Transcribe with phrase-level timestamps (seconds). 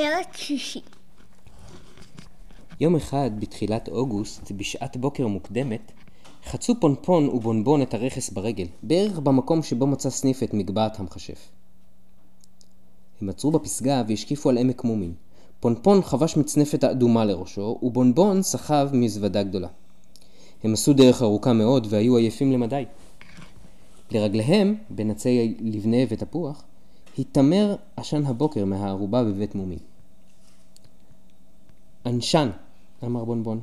[0.00, 0.80] פרק שישי
[2.80, 5.92] יום אחד בתחילת אוגוסט, בשעת בוקר מוקדמת,
[6.44, 11.48] חצו פונפון ובונבון את הרכס ברגל, בערך במקום שבו מצא סניף את מגבעת המכשף.
[13.20, 15.14] הם עצרו בפסגה והשקיפו על עמק מומין.
[15.60, 19.68] פונפון חבש מצנפת האדומה לראשו, ובונבון סחב מזוודה גדולה.
[20.64, 22.84] הם עשו דרך ארוכה מאוד והיו עייפים למדי.
[24.10, 26.62] לרגליהם, בין עצי לבנה ותפוח,
[27.18, 29.78] התעמר עשן הבוקר מהערובה בבית מומין.
[32.06, 32.50] ענשן,
[33.04, 33.60] אמר בונבון.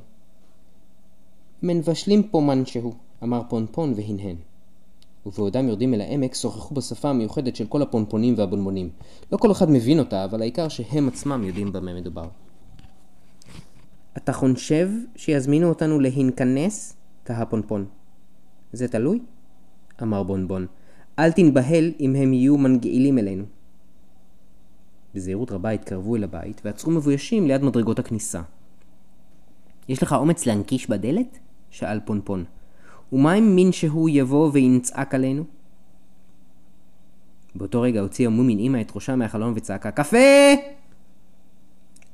[1.64, 4.36] מנבשלים פה משהו, אמר פונפון והנהן.
[5.26, 8.90] ובעודם יורדים אל העמק, שוחחו בשפה המיוחדת של כל הפונפונים והבונבונים.
[9.32, 12.28] לא כל אחד מבין אותה, אבל העיקר שהם עצמם יודעים במה מדובר.
[14.18, 16.96] אתה חושב שיזמינו אותנו להינכנס?
[17.24, 17.86] תהה פונפון.
[18.74, 19.20] זה תלוי?
[20.02, 20.66] אמר בונבון.
[21.20, 23.44] אל תנבהל אם הם יהיו מנגעילים אלינו.
[25.18, 28.42] בזהירות רבה התקרבו אל הבית ועצרו מבוישים ליד מדרגות הכניסה.
[29.90, 31.40] יש לך אומץ להנקיש בדלת?
[31.70, 32.44] שאל פונפון.
[33.14, 35.44] ומה אם מין שהוא יבוא וינצעק עלינו?
[37.56, 40.18] באותו רגע הוציאה מומין אמא את ראשה מהחלון וצעקה קפה!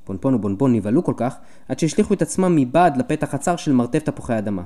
[0.04, 1.36] פונפון ובונבון נבהלו כל כך
[1.70, 4.64] עד שהשליכו את עצמם מבעד לפתח הצר של מרתף תפוחי אדמה.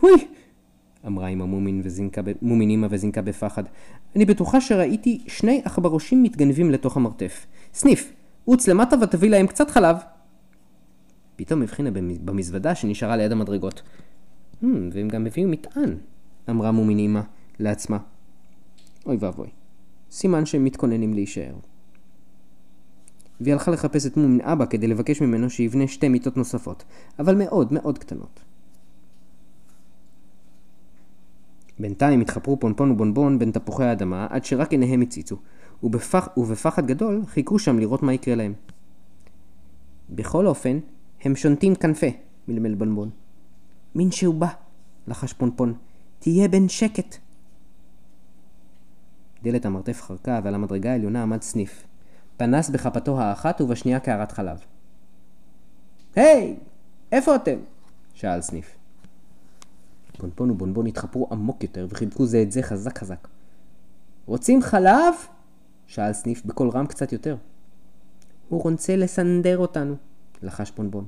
[0.00, 0.28] הוי!
[1.06, 3.62] אמרה אמא מומין, וזינקה, מומין אמא וזינקה בפחד.
[4.16, 7.46] אני בטוחה שראיתי שני עכברושים מתגנבים לתוך המרתף.
[7.74, 8.12] סניף,
[8.44, 9.96] עוץ למטה ותביא להם קצת חלב.
[11.36, 11.90] פתאום הבחינה
[12.24, 13.82] במזוודה שנשארה ליד המדרגות.
[14.62, 15.94] Hmm, והם גם הביאו מטען,
[16.50, 17.20] אמרה מומין אמא
[17.58, 17.98] לעצמה.
[19.06, 19.48] אוי ואבוי,
[20.10, 21.54] סימן שהם מתכוננים להישאר.
[23.40, 26.84] והיא הלכה לחפש את מומין אבא כדי לבקש ממנו שיבנה שתי מיטות נוספות,
[27.18, 28.40] אבל מאוד מאוד קטנות.
[31.78, 35.36] בינתיים התחפרו פונפון ובונבון בין תפוחי האדמה עד שרק עיניהם הציצו,
[35.82, 38.54] ובפח, ובפחד גדול חיכו שם לראות מה יקרה להם.
[40.10, 40.78] בכל אופן,
[41.22, 42.06] הם שונטים כנפה,
[42.48, 43.10] מלמל בונבון.
[43.94, 44.48] מין שהוא בא,
[45.06, 45.74] לחש פונפון.
[46.18, 47.16] תהיה בן שקט.
[49.42, 51.86] דלת המרתף חרקה ועל המדרגה העליונה עמד סניף.
[52.36, 54.58] פנס בכפתו האחת ובשנייה קערת חלב.
[56.16, 56.56] היי!
[56.56, 56.62] Hey,
[57.12, 57.56] איפה אתם?
[58.14, 58.81] שאל סניף.
[60.22, 63.28] פונפון ובונבון התחפרו עמוק יותר וחיבקו זה את זה חזק חזק.
[64.26, 65.14] רוצים חלב?
[65.86, 67.36] שאל סניף בקול רם קצת יותר.
[68.48, 69.94] הוא רוצה לסנדר אותנו,
[70.42, 71.04] לחש פונבון.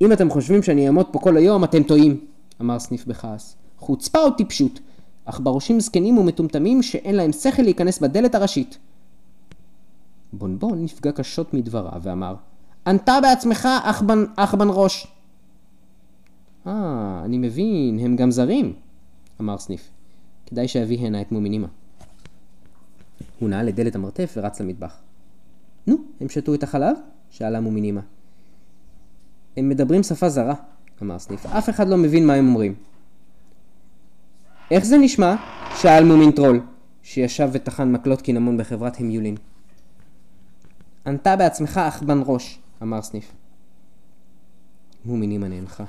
[0.00, 2.20] אם אתם חושבים שאני אעמוד פה כל היום, אתם טועים,
[2.60, 3.56] אמר סניף בכעס.
[3.78, 4.80] חוצפה או טיפשות,
[5.24, 8.78] אך בראשים זקנים ומטומטמים שאין להם שכל להיכנס בדלת הראשית.
[10.32, 12.34] בונבון נפגע קשות מדבריו ואמר,
[12.86, 15.15] ענתה בעצמך, אחבן, אחבן ראש.
[16.66, 18.72] אה, אני מבין, הם גם זרים,
[19.40, 19.90] אמר סניף.
[20.46, 21.66] כדאי שאביא הנה את מומינימה.
[23.38, 24.96] הוא נעל לדלת המרתף ורץ למטבח.
[25.86, 26.96] נו, הם שתו את החלב?
[27.30, 28.00] שאלה מומינימה.
[29.56, 30.54] הם מדברים שפה זרה,
[31.02, 31.46] אמר סניף.
[31.46, 32.74] אף אחד לא מבין מה הם אומרים.
[34.70, 35.34] איך זה נשמע?
[35.76, 36.60] שאל מומין טרול,
[37.02, 39.36] שישב וטחן מקלות קינמון בחברת המיולין.
[41.06, 43.32] ענתה בעצמך אכבן ראש, אמר סניף.
[45.04, 45.84] מומינימה נאנחה.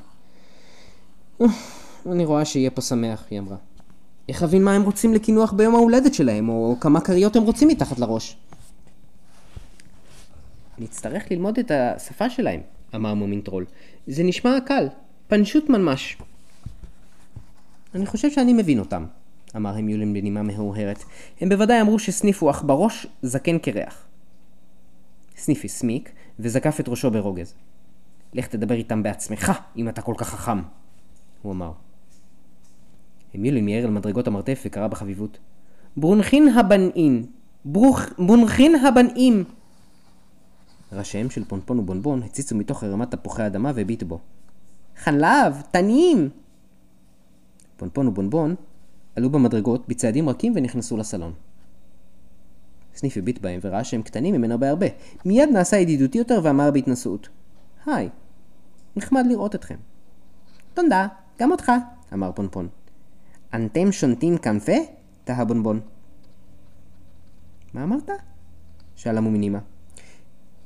[2.12, 3.58] אני רואה שיהיה פה שמח, היא אמרה.
[4.30, 8.00] איך אבין מה הם רוצים לקינוח ביום ההולדת שלהם, או כמה כריות הם רוצים מתחת
[8.00, 8.38] לראש?
[10.80, 12.62] נצטרך ללמוד את השפה שלהם,
[12.96, 13.66] אמר מומין טרול.
[14.08, 14.88] זה נשמע קל,
[15.28, 16.18] פנשות ממש.
[17.96, 19.06] אני חושב שאני מבין אותם,
[19.56, 21.04] אמר המיולין בנימה מהורהרת.
[21.42, 24.06] הם בוודאי אמרו שסניף הוא אך בראש זקן קרח.
[25.38, 27.54] סניף הסמיק וזקף את ראשו ברוגז.
[28.34, 30.60] לך תדבר איתם בעצמך, אם אתה כל כך חכם,
[31.42, 31.72] הוא אמר.
[33.34, 35.38] המיולין מיהר אל מדרגות המרתף וקרא בחביבות.
[35.98, 37.26] ברונחין הבנאים,
[37.66, 38.02] ברוך...
[38.18, 39.44] ברונחין הבנאים!
[40.92, 44.20] ראשיהם של פונפון ובונבון הציצו מתוך ערמת תפוחי אדמה והביטו בו.
[44.98, 45.62] חלב!
[45.72, 46.30] תנים!
[47.78, 48.56] פונפון ובונבון
[49.16, 51.34] עלו במדרגות בצעדים רכים ונכנסו לסלון.
[52.96, 54.86] סניף הביט בהם וראה שהם קטנים ממנו בהרבה.
[55.26, 57.30] מיד נעשה ידידותי יותר ואמר בהתנשאות:
[57.86, 58.10] היי,
[58.96, 59.76] נחמד לראות אתכם.
[60.74, 61.08] תודה,
[61.40, 61.72] גם אותך,
[62.14, 62.68] אמר פונפון.
[63.54, 64.78] אנתם שונטים כנפה?
[65.24, 65.80] תהה בונבון.
[67.74, 68.10] מה אמרת?
[68.96, 69.60] שאלה מומינימה.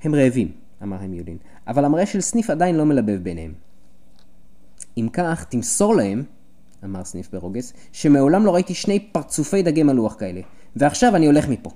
[0.04, 0.52] הם רעבים,
[0.84, 1.38] אמר המיולין,
[1.68, 3.54] אבל המראה של סניף עדיין לא מלבב ביניהם.
[4.98, 6.24] אם כך, תמסור להם,
[6.84, 10.42] אמר סניף ברוגז, שמעולם לא ראיתי שני פרצופי דגי מלוח כאלה,
[10.76, 11.70] ועכשיו אני הולך מפה.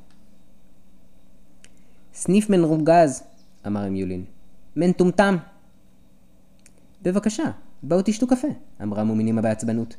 [2.13, 3.23] סניף מנרוגז,
[3.67, 4.25] אמר המיולין.
[4.75, 5.37] מנטומטם.
[7.01, 7.51] בבקשה,
[7.87, 8.47] בואו תשתו קפה,
[8.83, 9.95] אמרה מומינימה בעצבנות.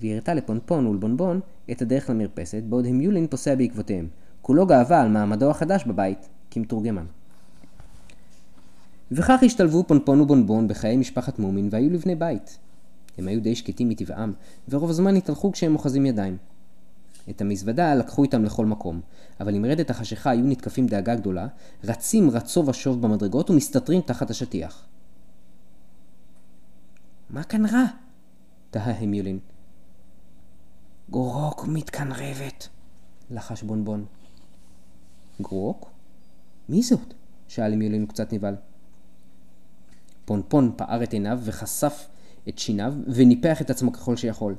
[0.00, 1.40] והיא הראתה לפונפון ולבונבון
[1.70, 4.08] את הדרך למרפסת, בעוד המיולין פוסע בעקבותיהם.
[4.42, 6.28] כולו גאווה על מעמדו החדש בבית.
[6.50, 7.04] כמתורגמן.
[9.12, 12.58] וכך השתלבו פונפון ובונבון בחיי משפחת מומין והיו לבני בית.
[13.18, 14.32] הם היו די שקטים מטבעם,
[14.68, 16.36] ורוב הזמן התהלכו כשהם אוחזים ידיים.
[17.30, 19.00] את המזוודה לקחו איתם לכל מקום,
[19.40, 21.46] אבל עם רדת החשיכה היו נתקפים דאגה גדולה,
[21.84, 24.86] רצים רצו ושוב במדרגות ומסתתרים תחת השטיח.
[27.32, 27.84] מה כאן רע?
[28.70, 29.38] תהה המיולין.
[31.10, 32.68] גרוק מתקנרבת,
[33.30, 34.04] לחש בונבון.
[35.40, 35.90] גרוק?
[36.68, 37.14] מי זאת?
[37.48, 38.56] שאל המיולין קצת נבהל.
[40.24, 42.08] פונפון פער את עיניו וחשף
[42.48, 44.54] את שיניו וניפח את עצמו ככל שיכול.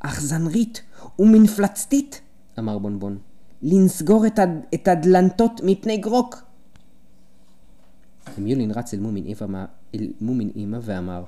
[0.00, 0.82] אכזנרית
[1.18, 2.20] ומנפלצתית,
[2.58, 3.18] אמר בונבון.
[3.62, 4.50] לנסגור את, הד...
[4.74, 6.42] את הדלנתות מפני גרוק.
[8.36, 9.00] המיולין רץ אל
[10.20, 11.24] מומין אימא ואמר,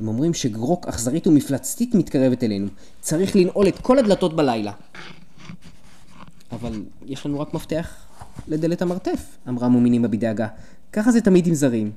[0.00, 2.68] הם אומרים שגרוק אכזרית ומפלצתית מתקרבת אלינו.
[3.00, 4.72] צריך לנעול את כל הדלתות בלילה.
[6.52, 8.06] אבל יש לנו רק מפתח
[8.48, 10.48] לדלת המרתף, אמרה מומין אימא בדאגה.
[10.92, 11.90] ככה זה תמיד עם זרים.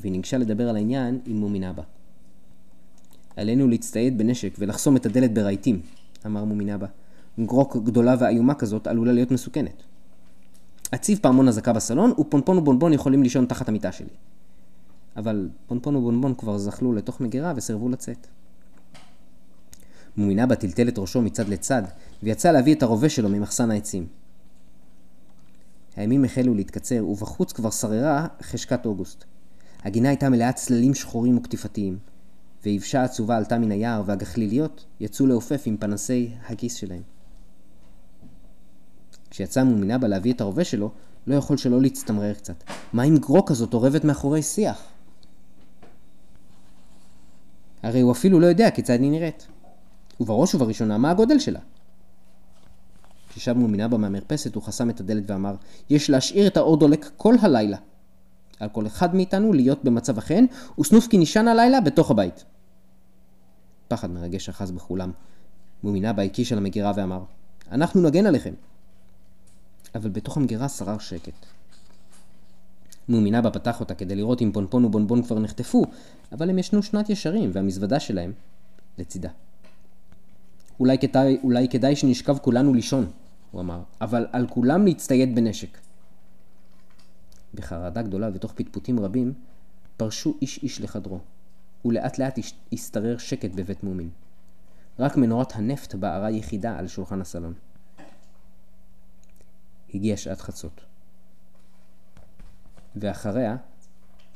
[0.00, 1.82] והיא ניגשה לדבר על העניין עם מומין אבא.
[3.36, 5.80] עלינו להצטייד בנשק ולחסום את הדלת ברהיטים,
[6.26, 6.86] אמר מומין אבא.
[7.40, 9.82] גרוק גדולה ואיומה כזאת עלולה להיות מסוכנת.
[10.94, 14.08] אציב פעמון אזעקה בסלון, ופונפון ובונבון יכולים לישון תחת המיטה שלי.
[15.16, 18.26] אבל פונפון ובונבון כבר זחלו לתוך מגירה וסירבו לצאת.
[20.16, 21.82] מומין אבא טלטל את ראשו מצד לצד,
[22.22, 24.06] ויצא להביא את הרובה שלו ממחסן העצים.
[25.96, 29.24] הימים החלו להתקצר, ובחוץ כבר שררה חשכת אוגוסט.
[29.84, 31.98] הגינה הייתה מלאת צללים שחורים וקטיפתיים,
[32.64, 37.02] ויבשה עצובה עלתה מן היער, והגחליליות יצאו לעופף עם פנסי הכיס שלהם.
[39.30, 40.90] כשיצא מומינבה להביא את הרובה שלו,
[41.26, 42.64] לא יכול שלא להצטמרר קצת.
[42.92, 44.91] מה אם גרוק כזאת אורבת מאחורי שיח?
[47.82, 49.46] הרי הוא אפילו לא יודע כיצד היא נראית.
[50.20, 51.60] ובראש ובראשונה, מה הגודל שלה?
[53.28, 55.54] כששב מומינבה מהמרפסת, הוא חסם את הדלת ואמר,
[55.90, 57.76] יש להשאיר את האור דולק כל הלילה.
[58.60, 60.44] על כל אחד מאיתנו להיות במצב החן,
[60.80, 62.44] וסנופקי נשען הלילה בתוך הבית.
[63.88, 65.12] פחד מרגש אחז בכולם.
[65.82, 67.24] מומינבה הקיש על המגירה ואמר,
[67.70, 68.54] אנחנו נגן עליכם.
[69.94, 71.46] אבל בתוך המגירה שרר שקט.
[73.08, 75.84] מומינבה פתח אותה כדי לראות אם פונפון ובונבון כבר נחטפו,
[76.32, 78.32] אבל הם ישנו שנת ישרים, והמזוודה שלהם
[78.98, 79.30] לצידה.
[80.80, 83.10] אולי כדאי, אולי כדאי שנשכב כולנו לישון,
[83.50, 85.78] הוא אמר, אבל על כולם להצטייד בנשק.
[87.54, 89.32] בחרדה גדולה ותוך פטפוטים רבים,
[89.96, 91.18] פרשו איש איש לחדרו,
[91.84, 92.38] ולאט לאט
[92.72, 94.10] השתרר שקט בבית מומין.
[94.98, 97.54] רק מנורת הנפט בערה יחידה על שולחן הסלון.
[99.94, 100.91] הגיעה שעת חצות.
[102.96, 103.56] ואחריה,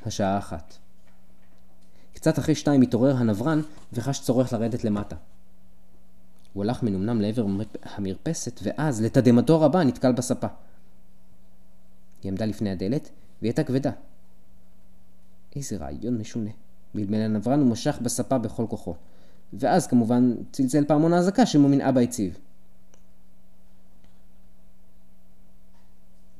[0.06, 0.74] השעה אחת.
[2.14, 3.60] קצת אחרי שתיים התעורר הנברן
[3.92, 5.16] וחש צורך לרדת למטה.
[6.52, 7.46] הוא הלך מנומנם לעבר
[7.82, 10.46] המרפסת, ואז, לתדהמתו הרבה, נתקל בספה.
[12.22, 13.10] היא עמדה לפני הדלת,
[13.40, 13.90] והיא הייתה כבדה.
[15.56, 16.50] איזה רעיון משונה.
[16.94, 18.94] בלבל הנברן הוא משך בספה בכל כוחו.
[19.52, 22.38] ואז כמובן צלצל פעמון האזעקה שמומין אבא הציב.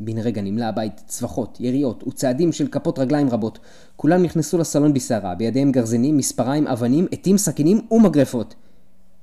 [0.07, 3.59] בן רגע נמלא הבית צווחות, יריות וצעדים של כפות רגליים רבות.
[3.97, 8.55] כולם נכנסו לסלון בסערה, בידיהם גרזינים, מספריים, אבנים, עטים, סכינים ומגרפות.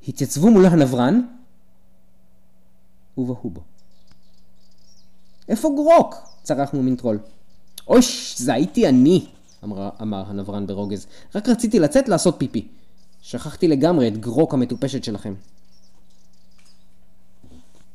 [0.07, 1.21] התייצבו מול הנברן
[3.17, 3.61] ובהו בו.
[5.49, 6.15] איפה גרוק?
[6.43, 7.19] צרח מומין טרול.
[7.87, 9.25] אויש, זה הייתי אני,
[9.63, 11.07] אמר, אמר הנברן ברוגז.
[11.35, 12.67] רק רציתי לצאת לעשות פיפי.
[13.21, 15.33] שכחתי לגמרי את גרוק המטופשת שלכם.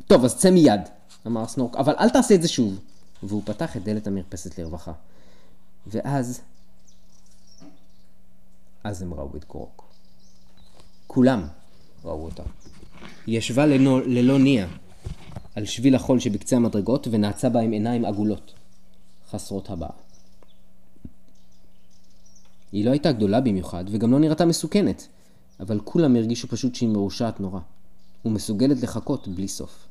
[0.06, 0.80] טוב, אז צא מיד,
[1.26, 2.80] אמר סנורק, אבל אל תעשה את זה שוב.
[3.22, 4.92] והוא פתח את דלת המרפסת לרווחה.
[5.86, 6.40] ואז...
[8.84, 9.84] אז הם ראו את גרוק.
[11.06, 11.46] כולם
[12.04, 12.42] ראו אותה.
[13.26, 14.66] היא ישבה ללא, ללא ניע
[15.54, 18.54] על שביל החול שבקצה המדרגות ונעצה בה עם עיניים עגולות,
[19.30, 19.90] חסרות הבאה.
[22.72, 25.08] היא לא הייתה גדולה במיוחד וגם לא נראתה מסוכנת,
[25.60, 27.60] אבל כולם הרגישו פשוט שהיא מרושעת נורא,
[28.24, 29.87] ומסוגלת לחכות בלי סוף.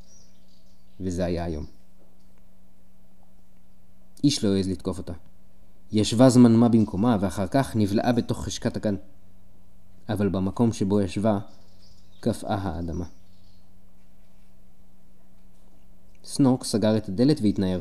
[0.99, 1.65] וזה היה היום.
[4.23, 5.13] איש לא העז לתקוף אותה.
[5.91, 8.95] היא ישבה זמן מה במקומה, ואחר כך נבלעה בתוך חשקת הגן.
[10.09, 11.39] אבל במקום שבו ישבה,
[12.19, 13.05] קפאה האדמה.
[16.23, 17.79] סנורק סגר את הדלת והתנער.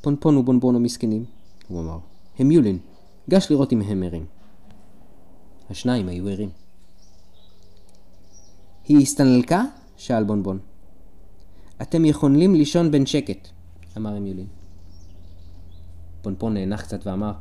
[0.00, 1.24] פונפון ובונבון המסכנים,
[1.68, 1.98] הוא אמר.
[2.38, 2.78] הם יולין,
[3.30, 4.26] גש לראות אם הם ערים.
[5.70, 6.50] השניים היו ערים.
[8.84, 9.64] היא הסתנלקה?
[9.96, 10.58] שאל בונבון.
[11.82, 13.48] אתם יכולים לישון בין שקט,
[13.96, 14.46] אמר אמיולין.
[16.22, 17.32] פונפון נאנח קצת ואמר,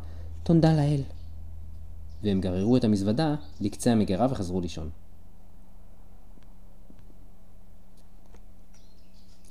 [0.43, 1.01] תודה לאל.
[2.23, 4.89] והם גררו את המזוודה לקצה המגירה וחזרו לישון.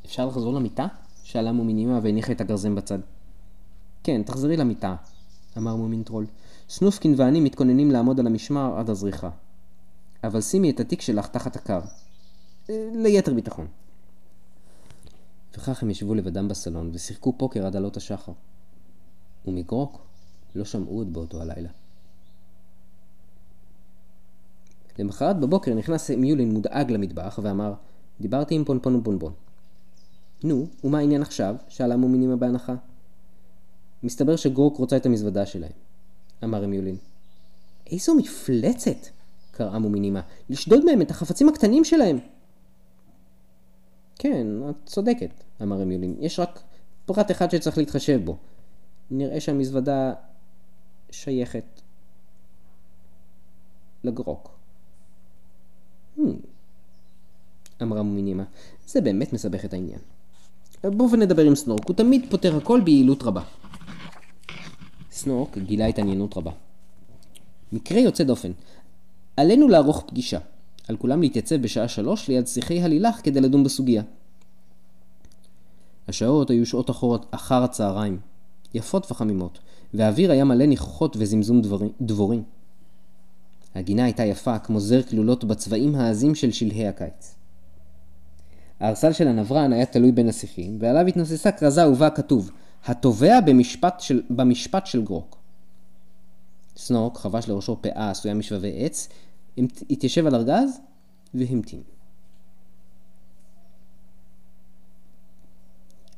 [0.06, 0.86] אפשר לחזור למיטה?
[1.22, 2.98] שאלה מומינימה והניחה את הגרזן בצד.
[4.02, 4.94] כן, תחזרי למיטה,
[5.58, 6.26] אמר מומינטרול.
[6.68, 9.30] סנופקין ואני מתכוננים לעמוד על המשמר עד הזריחה.
[10.24, 11.80] אבל שימי את התיק שלך תחת הקר.
[12.70, 13.66] אה, ליתר ביטחון.
[15.58, 18.32] וכך הם ישבו לבדם בסלון ושיחקו פוקר עד עלות השחר.
[19.46, 20.06] ומגרוק
[20.54, 21.68] לא שמעו עוד באותו הלילה.
[24.98, 27.74] למחרת בבוקר נכנס מיולין מודאג למטבח ואמר,
[28.20, 29.32] דיברתי עם פונפון ובונבון.
[30.44, 31.56] נו, ומה העניין עכשיו?
[31.68, 32.74] שאלה מומינימה בהנחה.
[34.02, 35.72] מסתבר שגרוק רוצה את המזוודה שלהם,
[36.44, 36.96] אמר מיולין.
[37.86, 39.06] איזו מפלצת!
[39.50, 40.20] קראה מומינימה.
[40.50, 42.18] לשדוד מהם את החפצים הקטנים שלהם!
[44.18, 45.30] כן, את צודקת,
[45.62, 46.16] אמר מיולין.
[46.20, 46.62] יש רק
[47.06, 48.36] פרט אחד שצריך להתחשב בו.
[49.10, 50.12] נראה שהמזוודה
[51.10, 51.80] שייכת
[54.04, 54.50] לגרוק.
[56.18, 56.20] Hmm.
[57.82, 58.44] אמרה מומינימה,
[58.86, 60.00] זה באמת מסבך את העניין.
[60.84, 63.42] בואו ונדבר עם סנורק, הוא תמיד פותר הכל ביעילות רבה.
[65.10, 66.52] סנורק גילה התעניינות רבה.
[67.72, 68.52] מקרה יוצא דופן.
[69.36, 70.38] עלינו לערוך פגישה.
[70.88, 74.02] על כולם להתייצב בשעה שלוש ליד שיחי הלילך כדי לדון בסוגיה.
[76.08, 78.20] השעות היו שעות אחור, אחר הצהריים,
[78.74, 79.58] יפות וחמימות,
[79.94, 81.62] והאוויר היה מלא ניחוחות וזמזום
[82.00, 82.42] דבורים.
[83.74, 87.34] הגינה הייתה יפה כמו זר כלולות בצבעים העזים של שלהי הקיץ.
[88.80, 92.50] הארסל של הנברן היה תלוי בין השיחים, ועליו התנוססה כרזה ובה כתוב
[92.84, 95.36] התובע במשפט של, במשפט של גרוק.
[96.76, 99.08] סנורק חבש לראשו פאה עשויה משבבי עץ,
[99.90, 100.80] התיישב על ארגז
[101.34, 101.82] והמתין.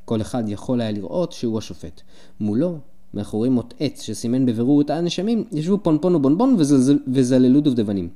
[0.05, 2.01] כל אחד יכול היה לראות שהוא השופט.
[2.41, 2.79] מולו
[3.15, 6.99] מאחורי מוט עץ שסימן בבירור את הנשמים, ישבו פונפון ובונבון וזל...
[7.15, 8.09] וזללו דובדבנים.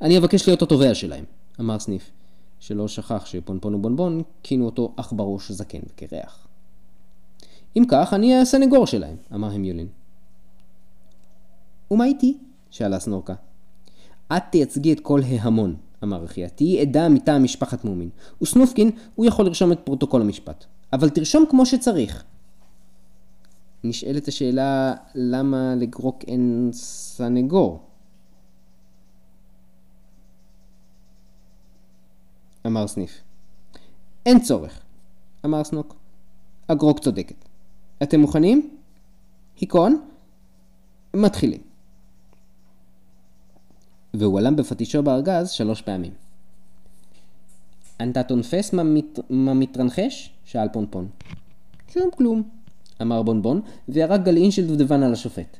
[0.00, 1.24] אני אבקש להיות התובע שלהם,
[1.60, 2.10] אמר סניף,
[2.60, 6.46] שלא שכח שפונפון ובונבון כינו אותו עכברוש זקן וקירח.
[7.76, 9.88] אם כך, אני הסנגור שלהם, אמר המיולין.
[11.90, 12.38] ומה איתי?
[12.70, 13.34] שאלה סנורקה.
[14.36, 16.48] את תייצגי את כל ההמון, אמר אחיה.
[16.48, 18.08] תהיי עדה מטעם משפחת מומין.
[18.42, 20.64] וסנופקין, הוא יכול לרשום את פרוטוקול המשפט.
[20.92, 22.24] אבל תרשום כמו שצריך.
[23.84, 27.82] נשאלת השאלה למה לגרוק אין סנגור?
[32.66, 33.20] אמר סניף.
[34.26, 34.80] אין צורך,
[35.44, 35.94] אמר סנוק.
[36.68, 37.44] הגרוק צודקת.
[38.02, 38.76] אתם מוכנים?
[39.60, 40.00] היכון?
[41.16, 41.60] מתחילים.
[44.14, 46.12] והוא עלם בפטישו בארגז שלוש פעמים.
[48.10, 48.72] אתה תונפס
[49.30, 50.30] מה מתרנחש?
[50.44, 51.08] שאל פונפון.
[51.88, 52.42] שום כלום.
[53.02, 55.56] אמר בונבון, וירק גלעין של דובדבן על השופט.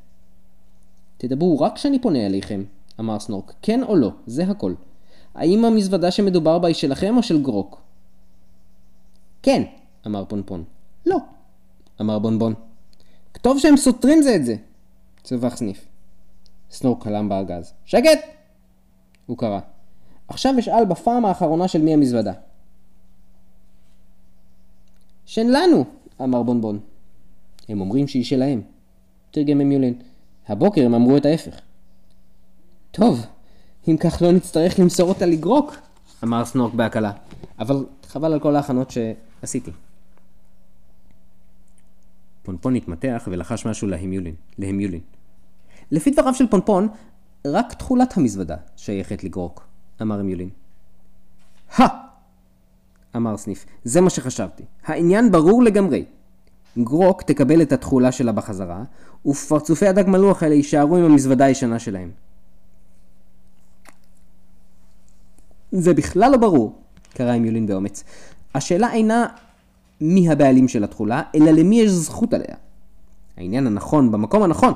[1.19, 2.65] תדברו רק כשאני פונה אליכם,
[3.01, 4.75] אמר סנורק, כן או לא, זה הכל.
[5.35, 7.81] האם המזוודה שמדובר בה היא שלכם או של גרוק?
[9.43, 9.63] כן,
[10.07, 10.65] אמר פונפון.
[11.07, 11.17] לא,
[12.01, 12.55] אמר בונבון.
[13.35, 14.57] כתוב שהם סותרים זה את זה,
[15.23, 15.87] צווח סניף.
[16.71, 17.73] סנורק קלם בארגז.
[17.85, 18.19] שקט!
[19.27, 19.61] הוא קרא.
[20.29, 22.33] עכשיו אשאל בפעם האחרונה של מי המזוודה.
[25.27, 25.85] שלנו!
[26.23, 26.81] אמר בונבון.
[27.69, 28.63] הם אומרים שהיא שלהם.
[29.31, 29.95] תרגם ממיולין.
[30.49, 31.61] הבוקר הם אמרו את ההפך.
[32.91, 33.27] טוב,
[33.89, 35.77] אם כך לא נצטרך למסור אותה לגרוק,
[36.25, 37.13] אמר סנורק בהקלה.
[37.59, 39.71] אבל חבל על כל ההכנות שעשיתי.
[42.43, 44.35] פונפון התמתח ולחש משהו להמיולין.
[44.59, 45.01] להמיולין.
[45.91, 46.89] לפי דבריו של פונפון,
[47.47, 49.67] רק תכולת המזוודה שייכת לגרוק,
[50.03, 50.49] אמר המיולין.
[51.77, 51.87] הא!
[53.17, 54.63] אמר סניף, זה מה שחשבתי.
[54.85, 56.05] העניין ברור לגמרי.
[56.79, 58.83] גרוק תקבל את התכולה שלה בחזרה,
[59.27, 62.11] ופרצופי הדג מלוח האלה יישארו עם המזוודה הישנה שלהם.
[65.73, 66.79] זה בכלל לא ברור,
[67.15, 68.05] קרא עם יולין באומץ.
[68.55, 69.27] השאלה אינה
[70.01, 72.57] מי הבעלים של התכולה, אלא למי יש זכות עליה.
[73.37, 74.73] העניין הנכון במקום הנכון.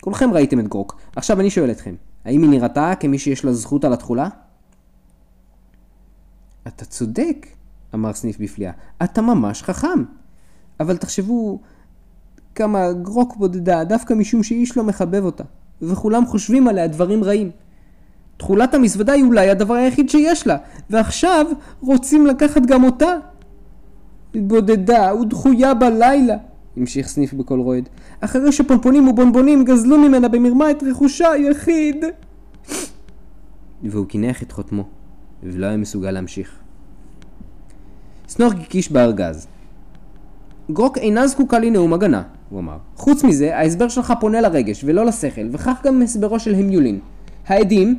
[0.00, 3.84] כולכם ראיתם את גרוק, עכשיו אני שואל אתכם, האם היא נראתה כמי שיש לה זכות
[3.84, 4.28] על התכולה?
[6.66, 7.46] אתה צודק,
[7.94, 8.72] אמר סניף בפליאה,
[9.04, 10.04] אתה ממש חכם.
[10.80, 11.60] אבל תחשבו
[12.54, 15.44] כמה גרוק בודדה, דווקא משום שאיש לא מחבב אותה,
[15.82, 17.50] וכולם חושבים עליה דברים רעים.
[18.36, 20.56] תכולת המזוודה היא אולי הדבר היחיד שיש לה,
[20.90, 21.46] ועכשיו
[21.80, 23.14] רוצים לקחת גם אותה.
[24.34, 26.36] בודדה ודחויה בלילה,
[26.80, 27.88] המשיך סניף בקול רועד,
[28.20, 32.04] אחרי שפונפונים ובונבונים גזלו ממנה במרמה את רכושה היחיד.
[33.82, 34.84] והוא קינח את חותמו,
[35.42, 36.52] ולא היה מסוגל להמשיך.
[38.28, 39.46] סנורק הקיש בארגז,
[40.70, 42.76] גרוק אינה זקוקה לנאום הגנה, הוא אמר.
[42.96, 47.00] חוץ מזה, ההסבר שלך פונה לרגש ולא לשכל, וכך גם הסברו של המיולין.
[47.46, 47.98] העדים,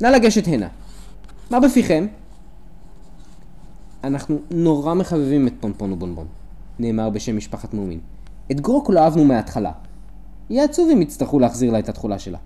[0.00, 0.68] נא לגשת הנה.
[1.50, 2.06] מה בפיכם?
[4.04, 6.26] אנחנו נורא מחבבים את פונפון ובונבון,
[6.78, 8.00] נאמר בשם משפחת מומין.
[8.50, 9.72] את גרוק לא אהבנו מההתחלה.
[10.50, 12.38] יהיה עצוב אם יצטרכו להחזיר לה את התכולה שלה.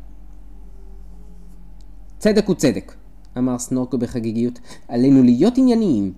[2.18, 2.94] צדק הוא צדק,
[3.38, 4.58] אמר סנורקו בחגיגיות,
[4.88, 6.12] עלינו להיות ענייניים.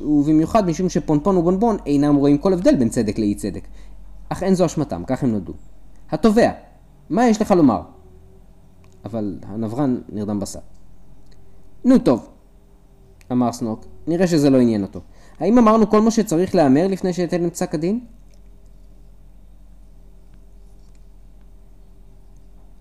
[0.00, 3.68] ובמיוחד משום שפונפון ובונבון אינם רואים כל הבדל בין צדק לאי צדק.
[4.28, 5.52] אך אין זו אשמתם, כך הם נולדו.
[6.10, 6.50] התובע,
[7.10, 7.82] מה יש לך לומר?
[9.04, 10.60] אבל הנברן נרדם בסד.
[11.84, 12.28] נו טוב,
[13.32, 15.00] אמר סנוק, נראה שזה לא עניין אותו.
[15.40, 18.00] האם אמרנו כל מה שצריך להמר לפני שאתן פסק הדין?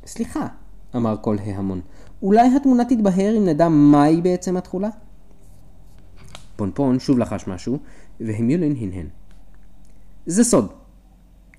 [0.06, 0.48] סליחה,
[0.96, 1.82] אמר כל ההמון,
[2.22, 4.90] אולי התמונה תתבהר אם נדע מהי בעצם התכולה?
[6.56, 7.80] פונפון שוב לחש משהו,
[8.20, 9.08] והמיולין הנהן.
[10.26, 10.74] זה סוד,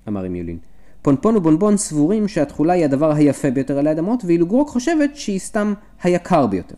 [0.07, 0.57] אמר המיולין.
[1.01, 5.73] פונפון ובונבון סבורים שהתכולה היא הדבר היפה ביותר על האדמות, ואילו גרוק חושבת שהיא סתם
[6.03, 6.75] היקר ביותר.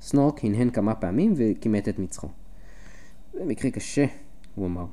[0.00, 2.28] סנורק הנהן כמה פעמים וכימת את מצחו.
[3.32, 4.04] זה מקרה קשה,
[4.54, 4.84] הוא אמר.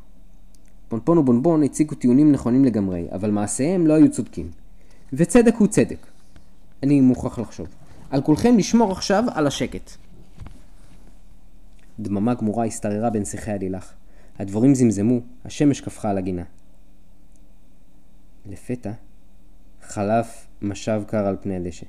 [0.88, 4.52] פונפון ובונבון הציגו טיעונים נכונים לגמרי, אבל מעשיהם לא היו צודקים.
[5.14, 6.08] וצדק הוא צדק.
[6.84, 7.68] אני מוכרח לחשוב.
[8.10, 9.92] על כולכם לשמור עכשיו על השקט.
[12.00, 13.94] דממה גמורה השתררה בין שיחי הדילך.
[14.40, 16.44] הדבורים זמזמו, השמש קפחה על הגינה.
[18.46, 18.92] לפתע
[19.82, 21.86] חלף משב קר על פני הדשא.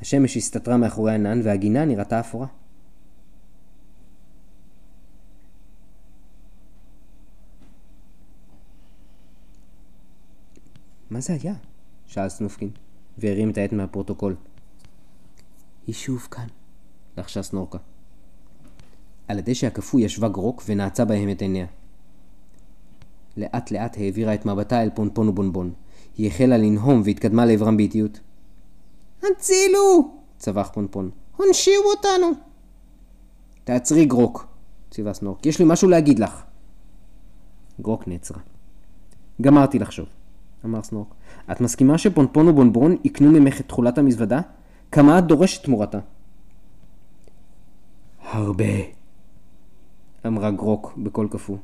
[0.00, 2.46] השמש הסתתרה מאחורי ענן והגינה נראתה אפורה.
[11.10, 11.54] מה זה היה?
[12.06, 12.70] שאל סנופקין,
[13.18, 14.36] והרים את העט מהפרוטוקול.
[15.86, 16.46] היא שוב כאן,
[17.16, 17.78] לחשה סנורקה.
[19.28, 21.66] על הדשא הקפוא ישבה גרוק ונעצה בהם את עיניה.
[23.36, 25.72] לאט לאט העבירה את מבטה אל פונפון ובונבון.
[26.16, 28.20] היא החלה לנהום והתקדמה לעברם באיטיות.
[29.32, 30.10] הצילו!
[30.38, 31.10] צווח פונפון.
[31.36, 32.26] הושיעו אותנו!
[33.64, 34.46] תעצרי גרוק,
[34.90, 35.46] ציווה סנורק.
[35.46, 36.42] יש לי משהו להגיד לך.
[37.80, 38.38] גרוק נעצרה.
[39.40, 40.06] גמרתי לחשוב,
[40.64, 41.08] אמר סנורק.
[41.50, 44.40] את מסכימה שפונפון ובונבון יקנו ממך את תכולת המזוודה?
[44.92, 45.98] כמה את דורשת תמורתה?
[48.22, 48.64] הרבה,
[50.26, 51.56] אמרה גרוק בקול קפוא.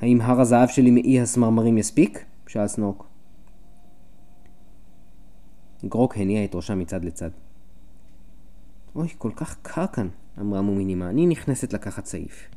[0.00, 2.24] האם הר הזהב שלי מאי הסמרמרים יספיק?
[2.46, 3.02] שאל סנורק.
[5.88, 7.30] גרוק הניעה את ראשה מצד לצד.
[8.96, 10.08] אוי, כל כך קר כאן,
[10.40, 12.48] אמרה מומינימה, אני נכנסת לקחת סעיף.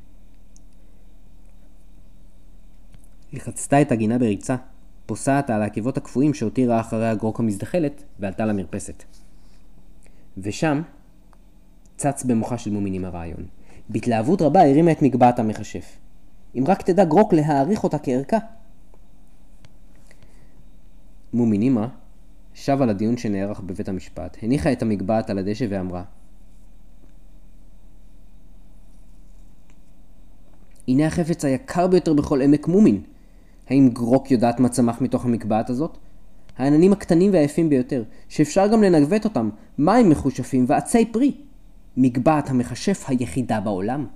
[3.31, 4.55] היא חצתה את הגינה בריצה,
[5.05, 9.03] פוסעת על העקבות הקפואים שהותירה אחריה גרוק המזדחלת, ועלתה למרפסת.
[10.37, 10.81] ושם
[11.97, 13.45] צץ במוחה של מומינימה רעיון.
[13.89, 15.97] בהתלהבות רבה הרימה את מגבעת המכשף.
[16.55, 18.37] אם רק תדע גרוק להעריך אותה כערכה.
[21.33, 21.87] מומינימה
[22.57, 26.03] שבה לדיון שנערך בבית המשפט, הניחה את המגבעת על הדשא ואמרה
[30.87, 33.01] הנה החפץ היקר ביותר בכל עמק מומין.
[33.69, 35.97] האם גרוק יודעת מה צמח מתוך המקבעת הזאת?
[36.57, 41.37] העננים הקטנים והיפים ביותר, שאפשר גם לנגבת אותם, מים מחושפים ועצי פרי.
[41.97, 44.07] מגבעת המכשף היחידה בעולם.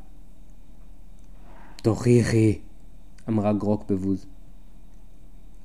[1.83, 2.59] תוכיחי,
[3.29, 4.25] אמרה גרוק בבוז.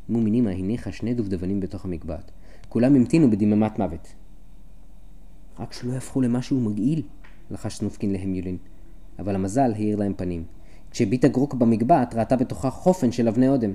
[0.08, 2.30] מומינימה הניחה שני דובדבנים בתוך המגבעת.
[2.68, 4.08] כולם המתינו בדממת מוות.
[5.58, 7.02] רק שלא יהפכו למשהו מגעיל,
[7.50, 8.56] לחש סנופקין להמיולין.
[9.18, 10.44] אבל המזל האיר להם פנים.
[10.90, 13.72] כשהביטה גרוק במגבעת, ראתה בתוכה חופן של אבני אודם.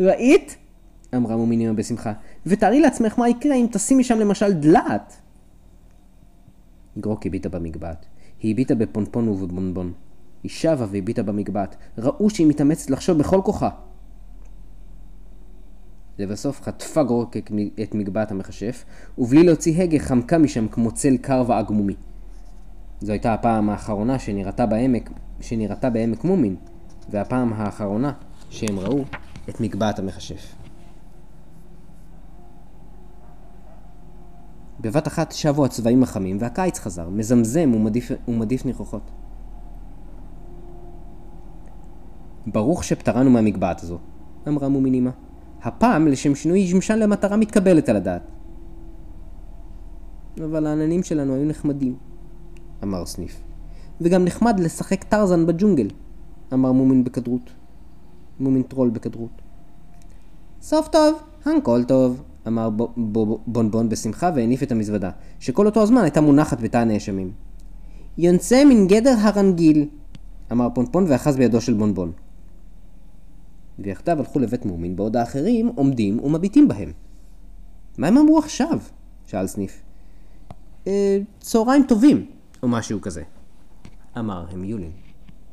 [0.00, 0.56] ראית?
[1.14, 2.12] אמרה מומינימה בשמחה,
[2.46, 5.16] ותארי לעצמך מה יקרה אם תשימי שם למשל דלעת.
[6.98, 8.06] גרוק הביטה במגבעת.
[8.40, 9.92] היא הביטה בפונפון ובבונבון.
[10.42, 11.76] היא שבה והביטה במגבעת.
[11.98, 13.68] ראו שהיא מתאמצת לחשוב בכל כוחה.
[16.18, 17.36] לבסוף חטפה גרוק
[17.82, 18.84] את מגבעת המכשף,
[19.18, 21.94] ובלי להוציא הגה חמקה משם כמו צל קר ועגמומי.
[23.00, 26.56] זו הייתה הפעם האחרונה שנראתה בעמק, שנראתה בעמק מומין,
[27.10, 28.12] והפעם האחרונה
[28.50, 29.04] שהם ראו
[29.48, 30.54] את מגבעת המכשף.
[34.80, 39.10] בבת אחת שבו הצבעים החמים והקיץ חזר, מזמזם ומדיף, ומדיף ניחוחות.
[42.46, 43.98] ברוך שפטרנו מהמגבעת הזו,
[44.48, 45.10] אמרה מומינימה.
[45.62, 48.30] הפעם, לשם שינוי, היא שימשה למטרה מתקבלת על הדעת.
[50.44, 51.96] אבל העננים שלנו היו נחמדים,
[52.82, 53.40] אמר סניף.
[54.00, 55.88] וגם נחמד לשחק טרזן בג'ונגל,
[56.52, 57.50] אמר מומין בכדרות.
[58.40, 59.42] מומין טרול בכדרות.
[60.60, 62.70] סוף טוב, הכל טוב, אמר
[63.46, 67.32] בונבון בשמחה והניף את המזוודה, שכל אותו הזמן הייתה מונחת בתא הנאשמים.
[68.18, 69.88] יונצא מן גדר הרנגיל,
[70.52, 72.12] אמר פונפון ואחז בידו של בונבון.
[73.78, 76.92] ויחדיו הלכו לבית מומין, בעוד האחרים עומדים ומביטים בהם.
[77.98, 78.78] מה הם אמרו עכשיו?
[79.26, 79.82] שאל סניף.
[80.86, 82.26] אה, צהריים טובים,
[82.62, 83.22] או משהו כזה,
[84.18, 85.07] אמר המיולין.